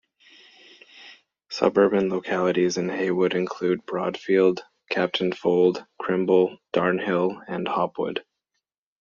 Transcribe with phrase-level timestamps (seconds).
[1.51, 8.25] Suburban localities in Heywood include Broadfield, Captain Fold, Crimble, Darnhill and Hopwood.